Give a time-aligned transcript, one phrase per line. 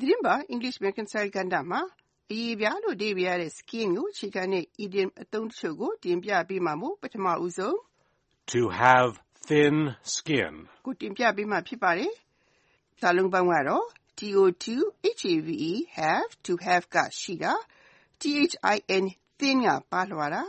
[0.00, 1.80] သတင်းပတ် English American Style ကဏ္ဍမှာ
[2.30, 7.76] အရေးပြားလို့အဓိပ္ပါယ်ရတဲ့ skin ကိုအခြေခံတဲ့ idiom အသုံးတချို့ကိုတင်ပြပေးမှာမို့ပထမဦးဆုံး
[8.52, 9.12] To have
[9.48, 9.76] thin
[10.14, 10.54] skin.
[10.84, 12.12] ကိုတင်ပြပေးမှာဖြစ်ပါတယ်။
[13.00, 13.86] စာလုံးပေါင်းကတော့
[14.18, 15.48] to have
[15.98, 17.52] have to have ကရှိတာ
[18.20, 19.04] thin
[19.40, 20.42] thin ကပါလွှာတာ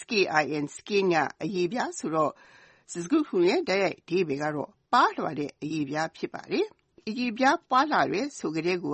[0.00, 2.32] skin skin ကအရေးပြားဆိုတော့
[2.92, 6.66] စကားခုရဲ့တိုက်ရိုက်အဓိပ္ပာယ်ကတော့ပါလွှာတဲ့အရေးပြားဖြစ်ပါတယ်။
[7.08, 8.86] အရေးပြားပါလွှာတယ်ဆိုကြတဲ့က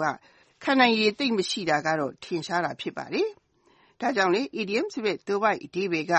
[0.62, 3.28] ခံနိုင်ရည်သိမ့်မရှိတာကတော့ထင်ရှားတာဖြစ်ပါတယ်။
[4.00, 6.14] ဒါကြောင့်လေ idiom ဆိုတဲ့သွယ်ဝိုက်အဓိပ္ပာယ်က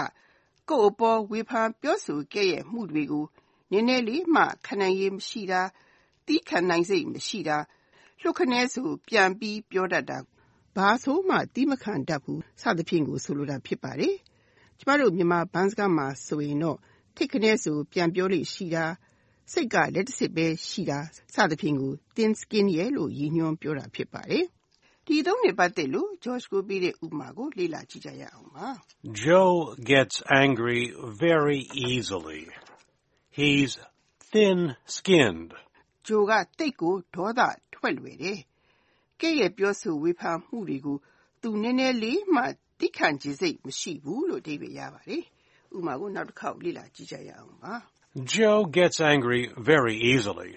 [0.70, 3.26] ကိုယ့်အပေါ်ဝေဖန်ပြောဆိုခဲ့ရဲ့မှုတွေကို
[3.72, 5.62] နည်းနည်းလေးမှခံနိုင်ရည်မရှိတာ
[6.26, 7.58] သီးခံနိုင်စိတ်မရှိတာ
[8.22, 10.18] လွတ်ခနဲဆိုပြန်ပြီးပြောတတ်တာ
[10.76, 14.16] ဘာဆိုမှသီးမခံတတ်ဘူးစသဖြင့်ကိုဆိုလိုတာဖြစ်ပါတယ်။
[14.80, 16.78] ကျမတို့မြန်မာဘန်းစကားမှာဆိုရင်တော့
[17.16, 18.86] ထိတ်ခနဲဆိုပြန်ပြောလို့ရှိတာ
[19.52, 21.00] စိတ်ကလက်တစ်စစ်ပဲရှိတာ
[21.34, 24.46] စသဖြင့်ကို thin skin ရဲ့လို့ရည်ညွှန်းပြောတာဖြစ်ပါတယ်။
[25.08, 28.68] ဒီသုံးနဲ့ပတ်သက်လို့ George ကိုပေးတဲ့ဥပမာကိုလေ့လာကြည့်ကြရအောင်ပါ
[29.24, 29.54] Joe
[29.92, 30.82] gets angry
[31.26, 32.44] very easily.
[33.40, 33.72] He's
[34.32, 35.52] thin-skinned.။
[36.08, 37.42] Joe ကတိတ်ကိုဒေါသ
[37.74, 38.40] ထွက်လွယ်တယ်။
[39.22, 40.98] ကဲ့ရဲ့ပြောဆိုဝေဖန်မှုတွေကို
[41.42, 42.44] သူနည်းနည်းလေးမှ
[42.80, 45.24] သည်းခံချင်စိတ်မရှိဘူးလို့အဓိပ္ပာယ်ရပါတယ်။
[45.76, 47.76] ဥပမာကိုနောက်တစ်ခေါက်လေ့လာကြည့်ကြရအောင်ပါ
[48.35, 50.53] Joe gets angry very easily.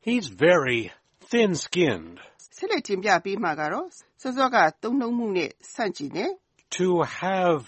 [0.00, 0.92] He's very
[1.30, 2.18] thin-skinned.
[2.32, 3.88] ။ဆက်လက်တင်ပြပေးမှာကတော့
[4.20, 6.30] စောစောကသုံးနှုန်းမှုနဲ့ဆန့်ကျင်တဲ့
[6.76, 6.88] To
[7.20, 7.60] have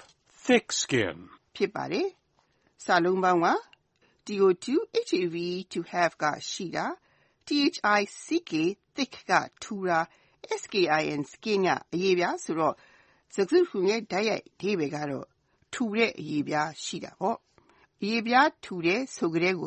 [0.47, 1.17] thick skin.
[1.57, 2.09] ဖြစ်ပါတယ်။
[2.85, 3.49] စာလုံးပေါင်းက
[4.29, 4.35] to
[4.95, 6.87] have to have ကရှိတာ
[7.49, 8.57] thick
[8.97, 9.33] thick က
[9.63, 10.01] ထူတာ
[10.63, 12.75] skin skin ကအရေးပြားဆိုတော့
[13.35, 15.27] စကားစုရဲ့တိုက်ရိုက်အဓိပ္ပာယ်ကတော့
[15.73, 17.50] ထူတဲ့အရေးပြားရှိတာပေါ့။အ
[18.10, 19.62] ရေးပြားထူတဲ့ဆိုကြတဲ့က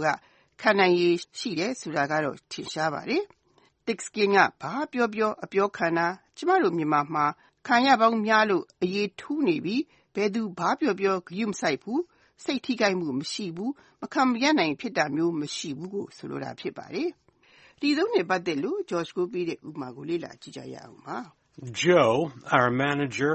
[0.60, 3.22] ခံနိုင်ရည်ရှိတယ်ဆိုတာကတော့ထင်ရှားပါတယ်။
[3.86, 6.06] thick skin ကဘာပြောပြောအပြောခံတာ
[6.36, 7.26] ကျမတို့မြန်မာမှာ
[7.66, 9.76] ခံရပေါင်းများလို့အရေးထူးနေပြီ
[10.14, 12.02] ဘယ်သူဘာပြောပြောဂရုမစိုက်ဘူး
[12.44, 17.08] စိတ်ထိခိုက်မှုမရှိဘူးမခံမရပ်နိုင်ဖြစ်တာမျိုးမရှိဘူးကိုဆိုလိုတာဖြစ်ပါတယ်။
[17.80, 21.18] ဒီသုံးနဲ့ပတ်သက်လို့ George ကိုပေးတဲ့ဥပမာကိုလေ့လာကြည့်ကြရအောင်ပါ။
[21.82, 22.14] Joe,
[22.56, 23.34] our manager,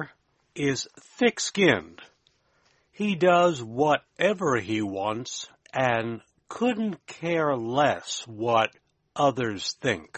[0.70, 0.80] is
[1.18, 2.00] thick-skinned.
[3.01, 6.07] He does whatever he wants and
[6.49, 8.71] couldn't care less what
[9.27, 10.09] others think.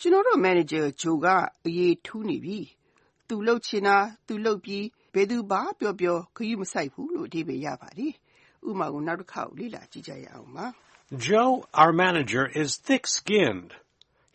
[0.00, 1.26] ကျွန်တော်တို့ manager Joe က
[1.66, 2.60] အရေးထူးနေပြီ။
[3.28, 4.84] သူလှုပ်ချင်တာသူလှုပ်ပြီး
[5.14, 8.12] ဘယ်သူဘာပြောပြောဂရုမစိုက်ဘူးလို့အဓိပ္ပာယ်ရပါတယ်။
[8.68, 10.66] ဥပမာကိုနောက်တစ်ခေါက်လေ့လာကြည့်ကြရအောင်ပါ
[11.28, 11.50] Joe,
[11.82, 13.70] our manager, is thick-skinned.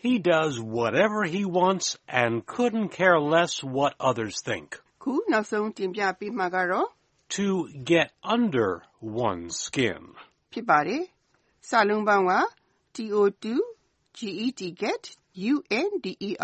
[0.05, 1.87] He does whatever he wants
[2.21, 4.67] and couldn't care less what others think.
[4.89, 6.87] ။ခုနောက်ဆုံးတင်ပြပေးမှာကတော့
[7.36, 10.02] To get under one's skin.
[10.52, 11.02] ဖြစ်ပါတယ်။
[11.68, 12.32] စာလုံးပေါင်းက
[12.96, 13.02] to
[14.82, 15.04] get
[16.22, 16.34] get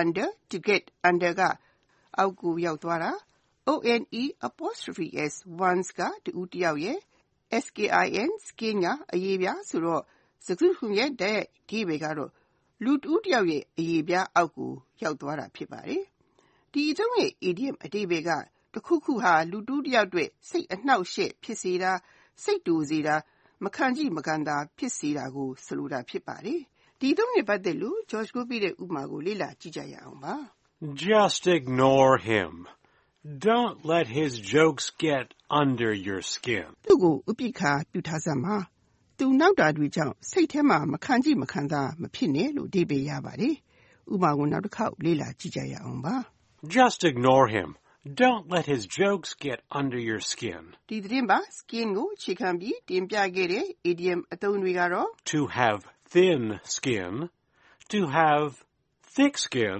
[0.00, 1.42] under to get under က
[2.18, 3.12] အောက်ကိုရောက်သွားတာ
[3.94, 4.04] one
[4.48, 5.34] apostrophe s
[5.68, 6.98] ones ကတူတယောက်ရဲ့
[7.66, 10.02] skin skin ကအရေးပြားဆိုတော့
[10.46, 12.30] စကားခုရဲ့တဲ့ဒီဘေကတော့
[12.84, 14.72] လူတူတယောက်ရဲ့အရေးပြားအောက်ကို
[15.02, 16.02] ရောက်သွားတာဖြစ်ပါတယ်။
[16.72, 18.30] ဒီအသုံးရဲ့ idiom အတိပ္ပယ်က
[18.74, 21.92] တခုခုဟာ လူတူတယောက်အတွက် စိတ်အနှောက်အယှက်ဖြစ်စေတာ
[22.42, 23.16] စိတ်တူစေတာ
[23.64, 26.60] မခံကြည့်မခံသာ ဖြစ်စေတာကို ဆိုလိုတာ ဖြစ်ပါတယ်။
[27.00, 30.34] ဒီသုံးနဲ့ ပတ်သက်လို့ George ကိုပြတဲ့ ဥပမာကို လေ့လာကြည့်ကြရအောင်ပါ။
[31.08, 32.52] Just ignore him.
[33.48, 35.26] Don't let his jokes get
[35.62, 36.68] under your skin.
[36.86, 38.56] သူ့ကို ဥပိ္ပခာပြုထားစမ်းပါ။
[39.18, 43.54] သူနောက်တာတွေကြောင့် စိတ်ထဲမှာ မခံကြည့်မခံသာ မဖြစ်နဲ့လို့အဓိပ္ပာယ်ရပါတယ်။
[44.12, 46.14] ဥပမာကို နောက်တစ်ခေါက် လေ့လာကြည့်ကြရအောင်ပါ
[46.76, 47.68] Just ignore him.
[48.05, 50.63] Don't let his jokes get under your skin.
[50.89, 55.79] ဒီသတင်းပါ skin ကိုအခြေခံပြီးတင်ပြခဲ့တဲ့ idiom အသုံးတွေကတော့ To have
[56.13, 56.43] thin
[56.75, 57.13] skin.
[57.93, 58.49] To have
[59.15, 59.79] thick skin.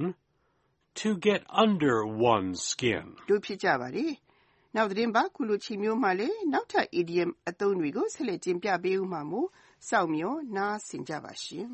[1.02, 1.96] To get under
[2.31, 3.06] one's skin.
[3.30, 4.12] တို့ဖြစ်ကြပါတယ်။
[4.75, 9.47] နောက်သတင်းပါခုလိုချီမျိုးမှလည်းနောက်ထပ် idiom အသုံးတွေကိုဆက်လက်တင်ပြပေးဦးမှာမို့
[9.90, 11.70] စောင့်မျှော်နားဆင်ကြပါရှင်